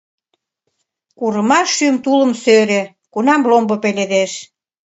Курымаш 1.19 1.67
шӱм 1.75 1.95
тулым 2.03 2.31
сӧрӧ, 2.43 2.81
Кунам 3.13 3.41
ломбо 3.49 3.75
пеледеш. 3.83 4.31